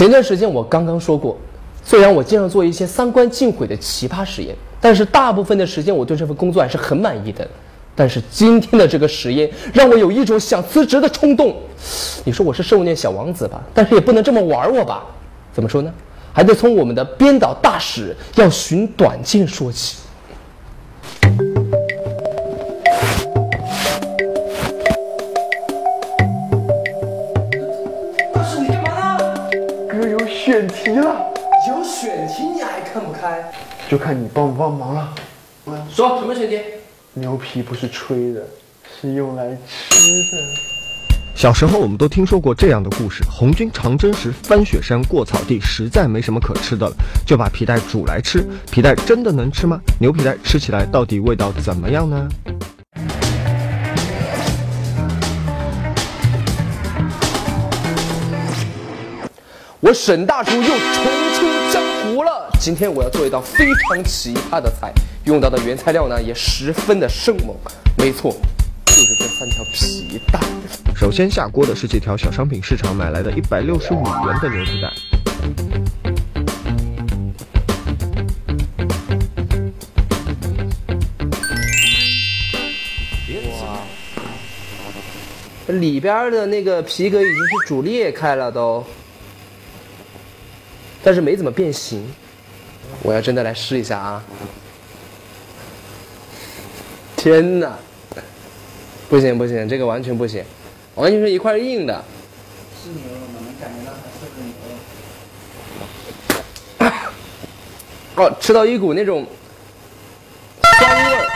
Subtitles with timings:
[0.00, 1.36] 前段时间我刚刚说过，
[1.84, 7.46] 虽然我经常做一些三观尽毁的奇葩实验，但是大部分的时间我对这份工作还是很满意的。
[7.94, 11.54] 但是今天的这个实验让我有一种想辞职的冲动。
[12.24, 13.60] 你说我是受虐小王子吧？
[13.74, 15.04] 但是也不能这么玩我吧？
[15.52, 15.92] 怎么说呢？
[16.32, 19.98] 还得从我们的编导大使要寻短见说起。
[31.00, 31.32] 选题了，
[31.68, 33.42] 有选题你还看不开？
[33.88, 35.14] 就看你帮不帮忙了。
[35.90, 36.60] 说什么选题？
[37.14, 38.42] 牛皮不是吹的，
[39.00, 40.36] 是用来吃的。
[41.34, 46.94] 小时候我们都听说过这样的故事：红军长征时翻雪山过草地，实在没什么可吃的了，
[47.26, 48.46] 就把皮带煮来吃。
[48.70, 49.80] 皮带真的能吃吗？
[49.98, 52.28] 牛皮带吃起来到底味道怎么样呢？
[59.90, 62.48] 我沈大厨又重出江湖了。
[62.60, 64.92] 今天我要做一道非常奇葩的菜，
[65.24, 67.56] 用到的原材料呢也十分的生猛。
[67.98, 68.32] 没错，
[68.86, 70.38] 就是这三条皮带。
[70.94, 74.92] 首先下锅的是这条小商品市场买来的一百六十五元的牛皮带。
[85.66, 88.84] 里边的那个皮革已经是煮裂开了都，
[91.10, 92.08] 但是没怎么变形。
[93.02, 94.22] 我要真的来试一下啊！
[97.16, 97.76] 天哪，
[99.08, 100.44] 不行不行，这个完全不行，
[100.94, 102.04] 完全是一块硬的。
[102.80, 103.40] 是牛肉吗？
[103.44, 104.54] 能感觉到它是个牛
[108.14, 108.22] 肉。
[108.30, 109.26] 哦，吃到一股那种
[110.78, 111.26] 酸味儿，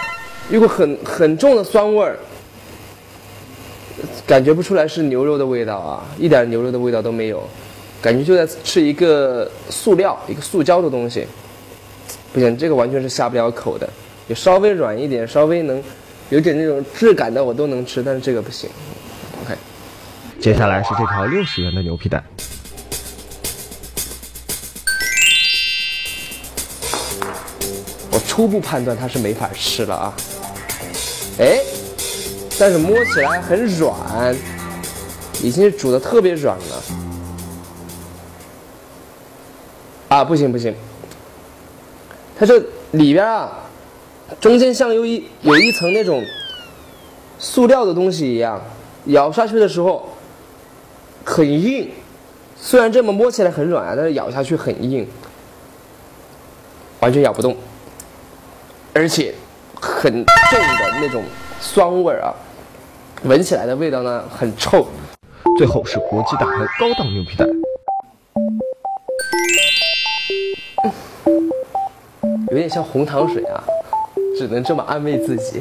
[0.50, 2.16] 一股很很重的酸味儿，
[4.24, 7.42] 感觉不出来是牛肉的味道啊，一点牛肉的味道都没有，
[8.04, 11.26] 感觉就在吃一个塑料、一个塑胶的东西。
[12.34, 13.88] 不行，这个完全是下不了口的，
[14.26, 15.82] 有稍微软一点、稍微能
[16.28, 18.68] 有点那种质感的我都能吃，但是这个不行。
[19.42, 19.56] OK，
[20.38, 22.22] 接下来是这条六十元的牛皮蛋。
[28.10, 30.14] 我初步判断它是没法吃了啊。
[31.38, 31.58] 哎，
[32.58, 34.36] 但是摸起来很软，
[35.42, 36.84] 已经是煮的特别软了。
[40.14, 40.72] 啊，不行不行，
[42.38, 42.56] 它这
[42.92, 43.50] 里边啊，
[44.40, 46.24] 中间像有一有一层那种
[47.36, 48.62] 塑料的东西一样，
[49.06, 50.08] 咬下去的时候
[51.24, 51.90] 很硬。
[52.56, 55.04] 虽然这么摸起来很软啊，但是咬下去很硬，
[57.00, 57.56] 完全咬不动。
[58.92, 59.34] 而且
[59.80, 61.24] 很重的那种
[61.60, 62.30] 酸味儿啊，
[63.24, 64.86] 闻起来的味道呢很臭。
[65.58, 67.44] 最后是国际大牌高档牛皮带。
[72.54, 73.64] 有点像红糖水啊，
[74.38, 75.60] 只能这么安慰自己。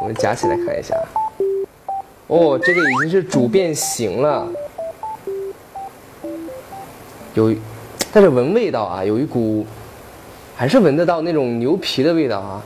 [0.00, 0.94] 我们夹起来看一下，
[2.28, 4.46] 哦，这个已经是煮变形了，
[7.34, 7.52] 有，
[8.12, 9.66] 但是闻味道啊，有一股，
[10.54, 12.62] 还是闻得到那种牛皮的味道啊，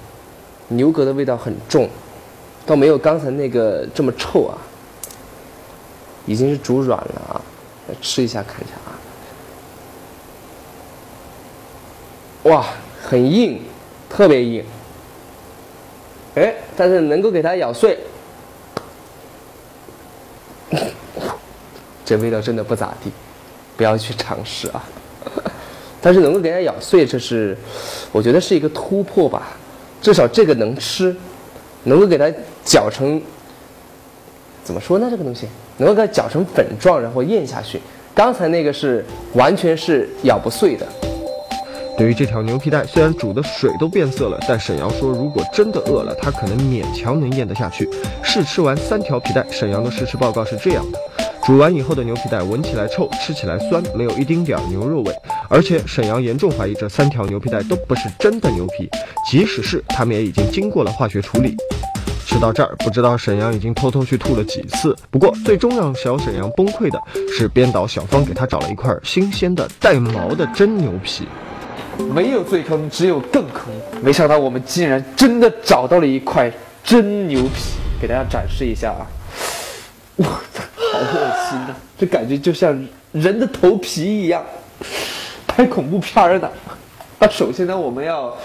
[0.69, 1.89] 牛革的味道很重，
[2.67, 4.59] 倒没有刚才那个这么臭啊。
[6.27, 7.41] 已经是煮软了啊，
[7.89, 8.93] 来吃一下看一下啊。
[12.45, 12.67] 哇，
[13.05, 13.61] 很硬，
[14.09, 14.65] 特别硬。
[16.37, 17.99] 哎，但是能够给它咬碎，
[22.05, 23.13] 这味道真的不咋地，
[23.77, 24.83] 不要去尝试啊。
[26.03, 27.57] 但是能够给它咬碎，这是
[28.11, 29.57] 我觉得是一个突破吧，
[30.03, 31.15] 至少这个能吃，
[31.85, 32.29] 能够给它
[32.65, 33.23] 搅成，
[34.65, 35.09] 怎么说呢？
[35.11, 37.81] 这个东西能够给它搅成粉状，然后咽下去。
[38.15, 39.05] 刚才那个是
[39.35, 40.87] 完全是咬不碎的。
[41.97, 47.89] 对于这条牛皮带，虽然煮的水都变色了，但沈阳说，如果真的饿了，他可能勉强能咽得下去。
[48.23, 50.99] 试吃完三条皮带，沈阳的试吃报告是这样的：
[51.45, 55.15] 煮完以后的牛皮带闻起来臭，吃起来酸，没有一丁点儿牛肉味。
[55.49, 58.91] 而且沈阳严重怀疑这三条牛皮带都不是真的牛皮，
[59.31, 61.57] 即使是，他们也已经经过了化学处理。
[62.27, 64.97] 吃到这儿，不知道沈阳已经偷偷去吐了几次。
[65.13, 67.01] 不过，最终让小沈阳崩溃的
[67.31, 71.29] 是，编导小芳给他找了一块新鲜的带毛的真牛皮。
[71.99, 73.73] 没有最坑，只有更坑。
[74.03, 76.51] 没想到我们竟然真的找到了一块
[76.83, 79.07] 真牛皮，给大家展示一下啊！
[80.17, 80.63] 我操，
[80.93, 81.77] 好恶心啊！
[81.99, 84.43] 这感觉就像人的头皮一样，
[85.47, 86.51] 拍恐怖片儿的。
[87.19, 88.37] 那首先呢，我们要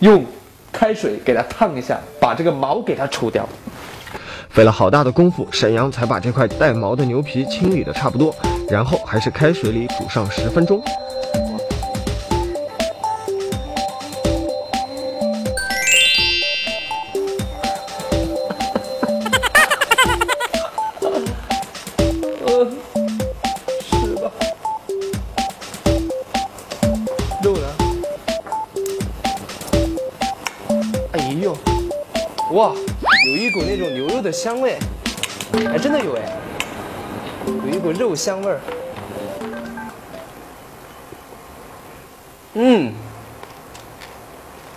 [0.00, 0.24] 用
[0.70, 3.48] 开水给它烫一下，把这个毛给它除掉。
[4.50, 8.34] 费了好大的功夫，沈阳才把这块带毛的牛皮清理的差不多。
[8.68, 10.82] 然后还是开水里煮上十分钟。
[32.74, 34.78] 有一股那种牛肉的香味，
[35.66, 36.36] 哎，真的有哎，
[37.46, 38.60] 有一股肉香味儿。
[42.54, 42.92] 嗯，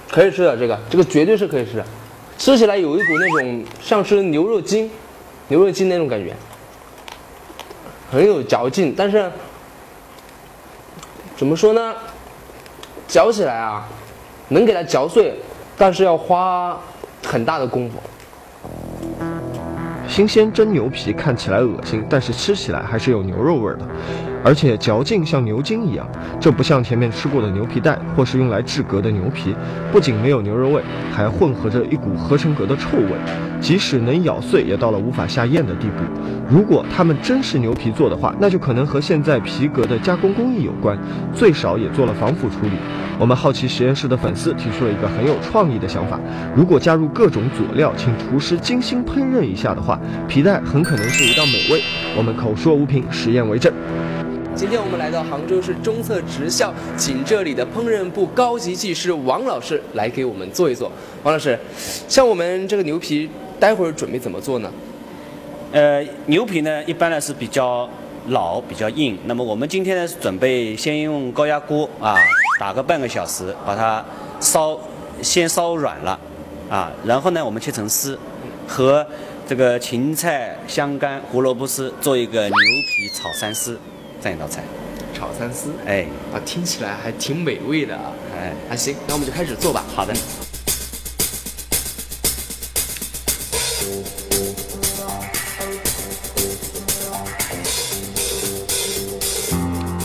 [0.10, 1.86] 可以吃的这个，这个绝对是可以吃的，
[2.38, 4.92] 吃起来有一股那种像吃牛肉筋、
[5.48, 6.36] 牛肉筋那种感觉，
[8.12, 9.32] 很有嚼劲，但是
[11.36, 11.96] 怎么说呢？
[13.08, 13.88] 嚼起来啊，
[14.50, 15.34] 能给它嚼碎，
[15.78, 16.80] 但是要花
[17.24, 17.98] 很大的功夫。
[20.08, 23.88] 新鲜真牛皮看起来恶心，但是吃起来还是有牛肉味的，
[24.44, 26.08] 而且嚼劲像牛筋一样。
[26.40, 29.56] 这不像前面吃过的牛皮带或是用来制革的牛皮，
[29.92, 33.18] 不仅没有牛肉味，还混合着一股合成革的臭味，
[33.64, 36.04] 即使能咬碎，也到了无法下咽的地步。
[36.50, 41.00] 如果它们真是牛皮做的话，那就可能和现在皮革的加工工艺有关，
[41.34, 42.72] 最少也做了防腐处理。
[43.18, 46.20] 我们好奇实验室的粉丝提出了一个很有创意的想法：
[46.54, 51.82] 如果加入各种佐料，请厨师精心烹饪一下的话，皮带很可能是一道美味。
[52.18, 53.72] 我们口说无凭，实验为证。
[54.56, 60.92] 今天我们来到杭州市中策职校，请这里的烹饪部高级技师王老师来给我们做一做。
[61.24, 61.58] 王老师，
[62.08, 63.28] 像我们这个牛皮，
[63.64, 64.70] 待会儿准备怎么做呢？
[65.72, 67.90] 呃，牛皮呢，一般呢是比较
[68.28, 69.18] 老、比较硬。
[69.24, 72.18] 那么我们今天呢是准备先用高压锅啊，
[72.60, 74.04] 打个半个小时，把它
[74.42, 74.78] 烧
[75.22, 76.20] 先烧软了
[76.70, 78.20] 啊，然后呢我们切成丝，
[78.68, 79.08] 和
[79.48, 83.80] 这个芹菜、香干、胡萝卜丝做一个牛皮炒三丝
[84.22, 84.62] 这样一道菜。
[85.14, 88.12] 炒三丝，哎啊，听起来还挺美味的啊。
[88.38, 89.86] 哎，还，行，那我们就开始做吧。
[89.96, 90.14] 好的。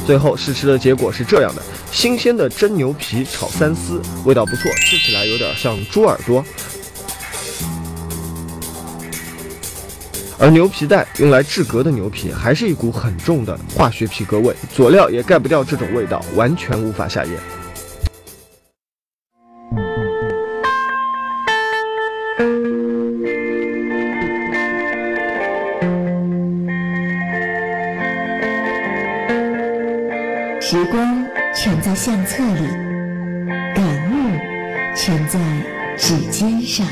[0.08, 1.60] 最后试吃的结果是这样的：
[1.92, 6.42] 新鲜的真牛皮炒三丝，味道不错，吃起来有点像猪耳朵。
[10.38, 17.57] 而牛皮袋用来制革的牛皮，还是一股很重的化学皮革味，佐料也盖不掉这种味道，完全无法下咽。
[30.70, 31.24] 时光
[31.54, 32.68] 全在相册里，
[33.74, 34.38] 感悟
[34.94, 35.40] 全在
[35.96, 36.86] 指尖上。